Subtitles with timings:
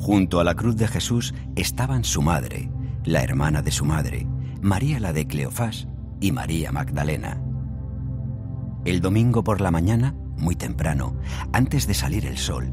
[0.00, 2.70] Junto a la cruz de Jesús estaban su madre,
[3.04, 4.26] la hermana de su madre,
[4.62, 5.88] María la de Cleofás
[6.22, 7.42] y María Magdalena.
[8.86, 11.18] El domingo por la mañana, muy temprano,
[11.52, 12.72] antes de salir el sol,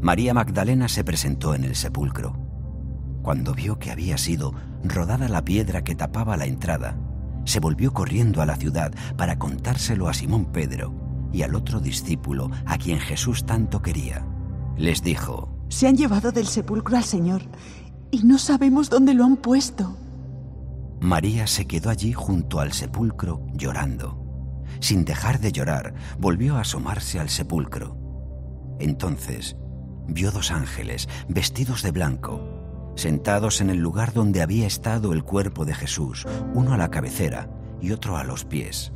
[0.00, 2.38] María Magdalena se presentó en el sepulcro.
[3.22, 4.54] Cuando vio que había sido
[4.84, 6.96] rodada la piedra que tapaba la entrada,
[7.44, 10.94] se volvió corriendo a la ciudad para contárselo a Simón Pedro
[11.32, 14.24] y al otro discípulo a quien Jesús tanto quería.
[14.76, 17.42] Les dijo, Se han llevado del sepulcro al Señor
[18.10, 19.96] y no sabemos dónde lo han puesto.
[21.00, 24.64] María se quedó allí junto al sepulcro llorando.
[24.80, 27.96] Sin dejar de llorar, volvió a asomarse al sepulcro.
[28.80, 29.56] Entonces
[30.06, 35.64] vio dos ángeles vestidos de blanco, sentados en el lugar donde había estado el cuerpo
[35.64, 37.50] de Jesús, uno a la cabecera
[37.80, 38.92] y otro a los pies.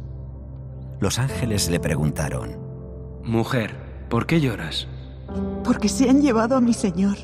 [1.00, 2.58] Los ángeles le preguntaron,
[3.24, 4.88] Mujer, ¿por qué lloras?
[5.72, 7.16] Porque se han llevado a mi Señor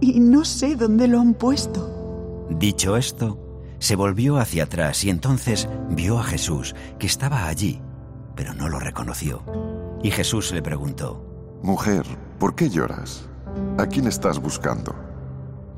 [0.00, 2.46] y no sé dónde lo han puesto.
[2.48, 3.36] Dicho esto,
[3.80, 7.80] se volvió hacia atrás y entonces vio a Jesús, que estaba allí,
[8.36, 9.42] pero no lo reconoció.
[10.04, 12.04] Y Jesús le preguntó, Mujer,
[12.38, 13.28] ¿por qué lloras?
[13.76, 14.94] ¿A quién estás buscando?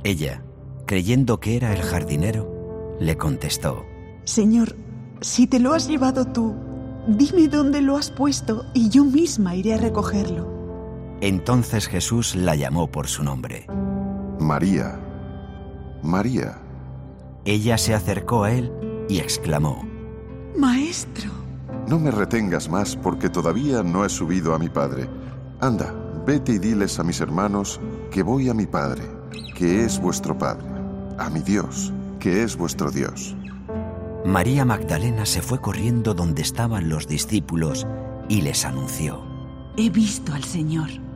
[0.05, 0.45] Ella,
[0.85, 3.87] creyendo que era el jardinero, le contestó,
[4.25, 4.77] Señor,
[5.23, 6.55] si te lo has llevado tú,
[7.09, 10.62] dime dónde lo has puesto y yo misma iré a recogerlo.
[11.23, 13.69] Entonces Jesús la llamó por su nombre.
[14.41, 14.99] María.
[16.03, 16.59] María.
[17.45, 18.73] Ella se acercó a él
[19.09, 19.87] y exclamó,
[20.59, 21.31] Maestro.
[21.87, 25.09] No me retengas más porque todavía no he subido a mi Padre.
[25.61, 25.95] Anda,
[26.27, 29.05] vete y diles a mis hermanos que voy a mi Padre,
[29.55, 30.67] que es vuestro Padre,
[31.19, 33.37] a mi Dios, que es vuestro Dios.
[34.25, 37.87] María Magdalena se fue corriendo donde estaban los discípulos
[38.29, 39.23] y les anunció.
[39.77, 41.12] He visto al Señor.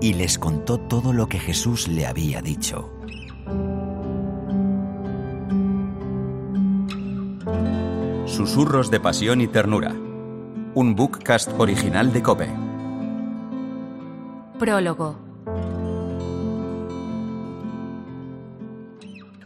[0.00, 2.90] Y les contó todo lo que Jesús le había dicho.
[8.24, 9.94] Susurros de Pasión y Ternura.
[10.74, 12.48] Un bookcast original de Cope.
[14.58, 15.18] Prólogo.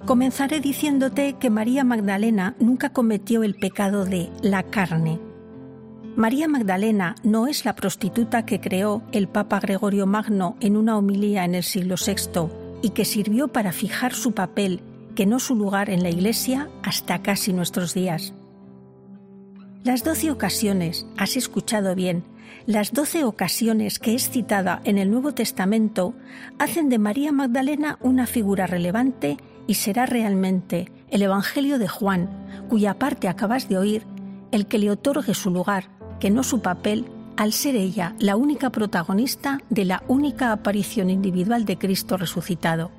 [0.05, 5.19] Comenzaré diciéndote que María Magdalena nunca cometió el pecado de la carne.
[6.17, 11.45] María Magdalena no es la prostituta que creó el Papa Gregorio Magno en una homilía
[11.45, 12.49] en el siglo VI
[12.83, 14.81] y que sirvió para fijar su papel,
[15.17, 18.33] que no su lugar en la Iglesia, hasta casi nuestros días.
[19.83, 22.23] Las doce ocasiones, has escuchado bien,
[22.65, 26.15] las doce ocasiones que es citada en el Nuevo Testamento
[26.61, 29.37] hacen de María Magdalena una figura relevante
[29.67, 32.31] y será realmente el Evangelio de Juan,
[32.69, 34.07] cuya parte acabas de oír,
[34.53, 38.71] el que le otorgue su lugar, que no su papel, al ser ella la única
[38.71, 42.91] protagonista de la única aparición individual de Cristo resucitado.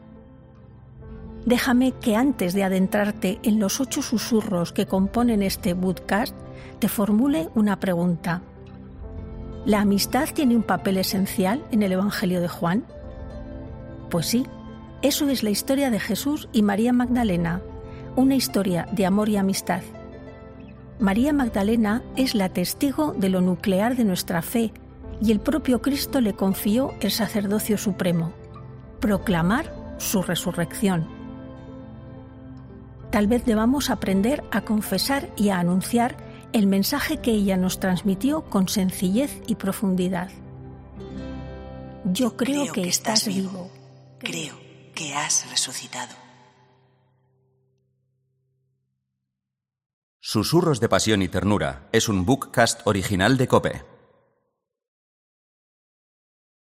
[1.45, 6.35] Déjame que antes de adentrarte en los ocho susurros que componen este podcast,
[6.79, 8.41] te formule una pregunta.
[9.65, 12.83] ¿La amistad tiene un papel esencial en el Evangelio de Juan?
[14.09, 14.45] Pues sí,
[15.01, 17.61] eso es la historia de Jesús y María Magdalena,
[18.15, 19.81] una historia de amor y amistad.
[20.99, 24.71] María Magdalena es la testigo de lo nuclear de nuestra fe
[25.21, 28.33] y el propio Cristo le confió el sacerdocio supremo,
[29.01, 31.07] proclamar su resurrección.
[33.11, 36.17] Tal vez debamos aprender a confesar y a anunciar
[36.53, 40.29] el mensaje que ella nos transmitió con sencillez y profundidad.
[42.05, 43.69] Yo creo, que, estás vivo.
[44.19, 44.55] Creo
[44.93, 46.24] que has resucitado.
[50.35, 53.94] Susurros de Pasión y Ternura es un bookcast original de Cope.